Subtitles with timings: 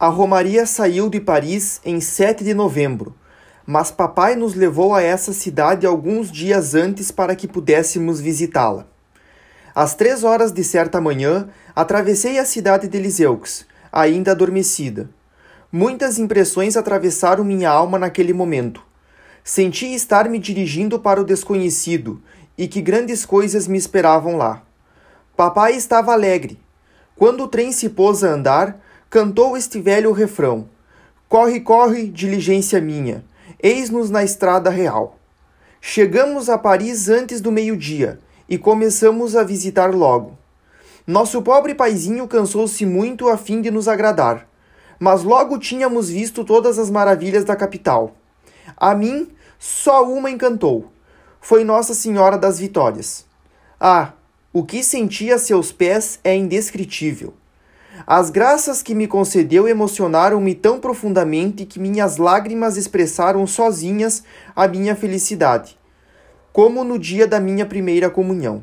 [0.00, 3.16] A Romaria saiu de Paris em 7 de novembro,
[3.66, 8.86] mas papai nos levou a essa cidade alguns dias antes para que pudéssemos visitá-la.
[9.74, 15.10] Às três horas de certa manhã, atravessei a cidade de Liseux, ainda adormecida.
[15.72, 18.80] Muitas impressões atravessaram minha alma naquele momento.
[19.42, 22.22] Senti estar me dirigindo para o desconhecido
[22.56, 24.62] e que grandes coisas me esperavam lá.
[25.36, 26.56] Papai estava alegre.
[27.16, 28.80] Quando o trem se pôs a andar,
[29.10, 30.68] cantou este velho refrão:
[31.28, 33.24] Corre, corre, diligência minha,
[33.62, 35.18] eis-nos na estrada real.
[35.80, 38.18] Chegamos a Paris antes do meio-dia
[38.48, 40.36] e começamos a visitar logo.
[41.06, 44.46] Nosso pobre paizinho cansou-se muito a fim de nos agradar,
[44.98, 48.14] mas logo tínhamos visto todas as maravilhas da capital.
[48.76, 50.92] A mim, só uma encantou.
[51.40, 53.24] Foi Nossa Senhora das Vitórias.
[53.80, 54.12] Ah,
[54.52, 57.32] o que senti a seus pés é indescritível.
[58.06, 64.22] As graças que me concedeu emocionaram-me tão profundamente que minhas lágrimas expressaram sozinhas
[64.54, 65.78] a minha felicidade,
[66.52, 68.62] como no dia da minha primeira comunhão.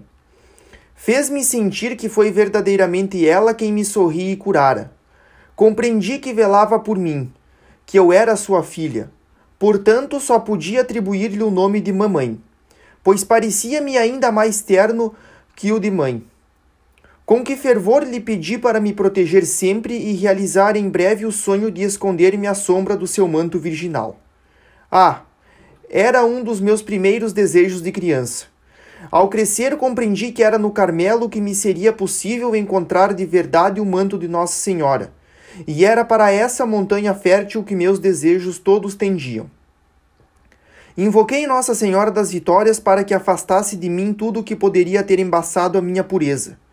[0.96, 4.92] Fez-me sentir que foi verdadeiramente ela quem me sorri e curara.
[5.56, 7.32] Compreendi que velava por mim,
[7.86, 9.12] que eu era sua filha.
[9.60, 12.40] Portanto, só podia atribuir-lhe o nome de mamãe,
[13.04, 15.14] pois parecia-me ainda mais terno
[15.56, 16.24] que o de mãe.
[17.26, 21.72] Com que fervor lhe pedi para me proteger sempre e realizar em breve o sonho
[21.72, 24.20] de esconder-me à sombra do seu manto virginal.
[24.92, 25.24] Ah,
[25.90, 28.46] era um dos meus primeiros desejos de criança.
[29.10, 33.86] Ao crescer, compreendi que era no Carmelo que me seria possível encontrar de verdade o
[33.86, 35.12] manto de Nossa Senhora,
[35.66, 39.50] e era para essa montanha fértil que meus desejos todos tendiam.
[40.96, 45.20] Invoquei Nossa Senhora das Vitórias para que afastasse de mim tudo o que poderia ter
[45.20, 46.64] embaçado a minha pureza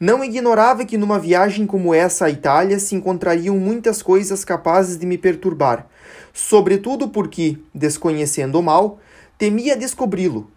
[0.00, 5.06] não ignorava que numa viagem como essa à Itália se encontrariam muitas coisas capazes de
[5.06, 5.86] me perturbar,
[6.32, 8.98] sobretudo porque, desconhecendo o mal,
[9.38, 10.50] temia descobri-lo.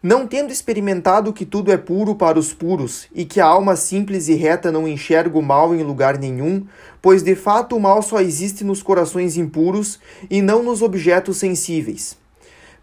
[0.00, 4.28] Não tendo experimentado que tudo é puro para os puros e que a alma simples
[4.28, 6.64] e reta não enxerga o mal em lugar nenhum,
[7.02, 9.98] pois de fato o mal só existe nos corações impuros
[10.30, 12.16] e não nos objetos sensíveis.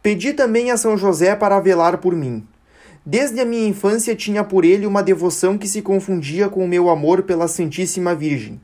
[0.04, 2.46] Pedi também a São José para velar por mim.
[3.06, 6.90] Desde a minha infância tinha por ele uma devoção que se confundia com o meu
[6.90, 8.60] amor pela Santíssima Virgem.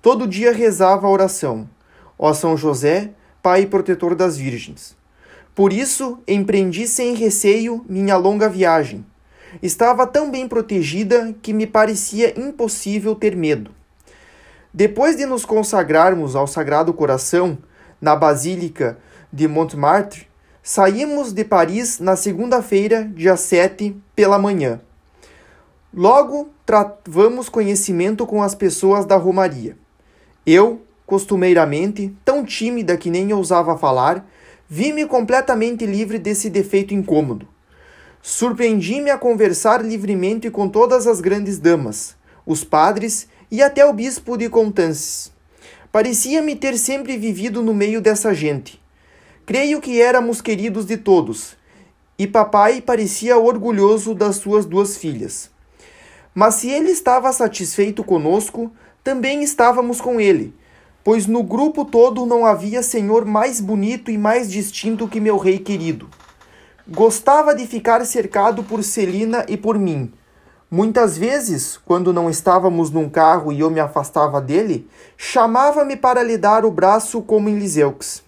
[0.00, 1.68] Todo dia rezava a oração:
[2.18, 3.10] Ó São José,
[3.42, 4.96] Pai protetor das Virgens.
[5.54, 9.04] Por isso, empreendi sem receio minha longa viagem.
[9.62, 13.70] Estava tão bem protegida que me parecia impossível ter medo.
[14.72, 17.58] Depois de nos consagrarmos ao Sagrado Coração,
[18.00, 18.98] na Basílica
[19.32, 20.26] de Montmartre,
[20.68, 24.80] Saímos de Paris na segunda-feira, dia 7, pela manhã.
[25.94, 29.76] Logo travamos conhecimento com as pessoas da Romaria.
[30.44, 34.28] Eu, costumeiramente, tão tímida que nem ousava falar,
[34.68, 37.46] vi-me completamente livre desse defeito incômodo.
[38.20, 44.36] Surpreendi-me a conversar livremente com todas as grandes damas, os padres e até o bispo
[44.36, 45.32] de Contances.
[45.92, 48.84] Parecia-me ter sempre vivido no meio dessa gente
[49.46, 51.56] Creio que éramos queridos de todos,
[52.18, 55.48] e papai parecia orgulhoso das suas duas filhas.
[56.34, 58.72] Mas se ele estava satisfeito conosco,
[59.04, 60.52] também estávamos com ele,
[61.04, 65.60] pois no grupo todo não havia senhor mais bonito e mais distinto que meu rei
[65.60, 66.08] querido.
[66.88, 70.12] Gostava de ficar cercado por Celina e por mim.
[70.68, 76.36] Muitas vezes, quando não estávamos num carro e eu me afastava dele, chamava-me para lhe
[76.36, 78.25] dar o braço como em Liseux.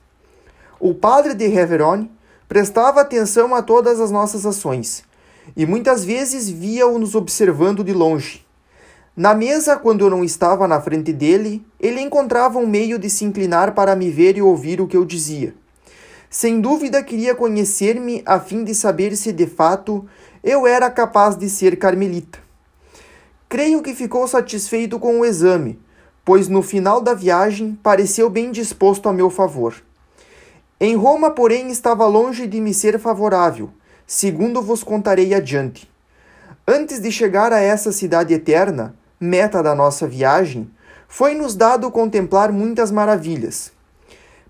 [0.80, 2.08] O padre de Reverone
[2.48, 5.02] prestava atenção a todas as nossas ações
[5.56, 8.46] e muitas vezes via-o nos observando de longe.
[9.16, 13.24] Na mesa, quando eu não estava na frente dele, ele encontrava um meio de se
[13.24, 15.52] inclinar para me ver e ouvir o que eu dizia.
[16.30, 20.06] Sem dúvida queria conhecer-me a fim de saber se de fato
[20.44, 22.38] eu era capaz de ser carmelita.
[23.48, 25.76] Creio que ficou satisfeito com o exame,
[26.24, 29.87] pois no final da viagem pareceu bem disposto a meu favor.
[30.80, 33.68] Em Roma, porém, estava longe de me ser favorável,
[34.06, 35.90] segundo vos contarei adiante.
[36.64, 40.70] Antes de chegar a essa cidade eterna, meta da nossa viagem,
[41.08, 43.72] foi-nos dado contemplar muitas maravilhas.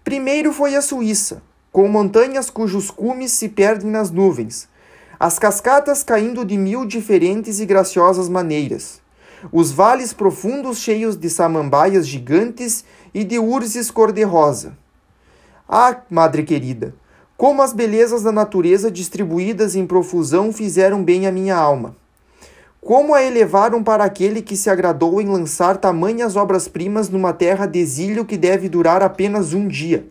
[0.05, 1.41] Primeiro foi a Suíça,
[1.73, 4.69] com montanhas cujos cumes se perdem nas nuvens,
[5.19, 9.01] as cascatas caindo de mil diferentes e graciosas maneiras,
[9.51, 12.85] os vales profundos cheios de samambaias gigantes
[13.15, 14.77] e de urzes cor-de-rosa
[15.69, 16.95] ah, madre querida,
[17.37, 21.95] como as belezas da natureza distribuídas em profusão fizeram bem à minha alma.
[22.81, 27.79] Como a elevaram para aquele que se agradou em lançar tamanhas obras-primas numa terra de
[27.79, 30.09] exílio que deve durar apenas um dia?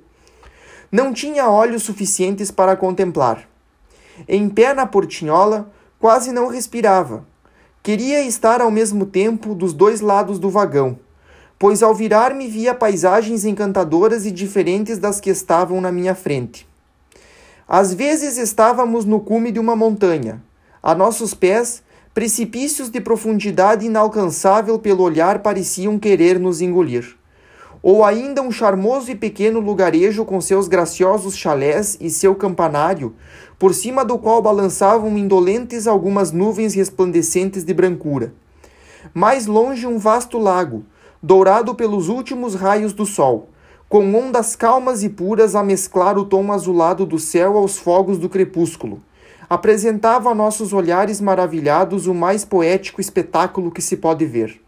[0.91, 3.49] Não tinha olhos suficientes para contemplar.
[4.27, 7.25] Em pé na portinhola, quase não respirava.
[7.81, 10.99] Queria estar ao mesmo tempo dos dois lados do vagão,
[11.59, 16.67] pois ao virar-me via paisagens encantadoras e diferentes das que estavam na minha frente.
[17.67, 20.41] Às vezes estávamos no cume de uma montanha.
[20.81, 21.83] A nossos pés,
[22.13, 27.15] precipícios de profundidade inalcançável pelo olhar pareciam querer nos engolir.
[27.83, 33.15] Ou ainda um charmoso e pequeno lugarejo com seus graciosos chalés e seu campanário,
[33.59, 38.33] por cima do qual balançavam indolentes algumas nuvens resplandecentes de brancura.
[39.13, 40.85] Mais longe um vasto lago,
[41.21, 43.49] dourado pelos últimos raios do sol,
[43.89, 48.29] com ondas calmas e puras a mesclar o tom azulado do céu aos fogos do
[48.29, 49.01] crepúsculo.
[49.49, 54.61] Apresentava a nossos olhares maravilhados o mais poético espetáculo que se pode ver.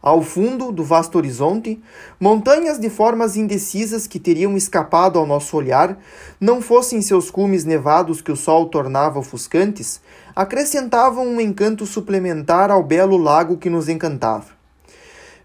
[0.00, 1.82] Ao fundo do vasto horizonte,
[2.20, 5.98] montanhas de formas indecisas que teriam escapado ao nosso olhar,
[6.40, 10.00] não fossem seus cumes nevados que o sol tornava ofuscantes,
[10.36, 14.57] acrescentavam um encanto suplementar ao belo lago que nos encantava.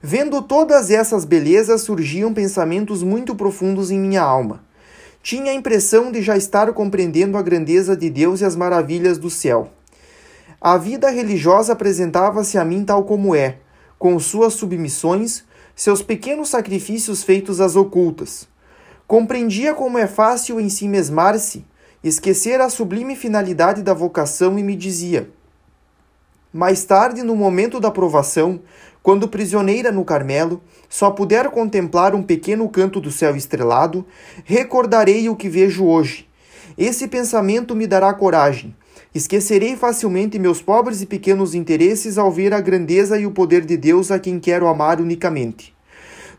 [0.06, 4.62] Vendo todas essas belezas, surgiam pensamentos muito profundos em minha alma.
[5.22, 9.30] Tinha a impressão de já estar compreendendo a grandeza de Deus e as maravilhas do
[9.30, 9.72] céu.
[10.60, 13.60] A vida religiosa apresentava-se a mim tal como é,
[13.98, 18.46] com suas submissões, seus pequenos sacrifícios feitos às ocultas.
[19.08, 21.66] Compreendia como é fácil em si mesmar-se,
[22.04, 25.30] esquecer a sublime finalidade da vocação e me dizia:
[26.54, 28.62] Mais tarde, no momento da provação,
[29.02, 34.06] quando prisioneira no Carmelo, só puder contemplar um pequeno canto do céu estrelado,
[34.46, 36.30] recordarei o que vejo hoje.
[36.78, 38.76] Esse pensamento me dará coragem.
[39.16, 43.76] Esquecerei facilmente meus pobres e pequenos interesses ao ver a grandeza e o poder de
[43.76, 45.74] Deus a quem quero amar unicamente.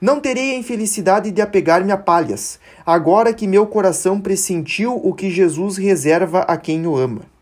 [0.00, 5.28] Não terei a infelicidade de apegar-me a palhas, agora que meu coração pressentiu o que
[5.28, 7.33] Jesus reserva a quem o ama.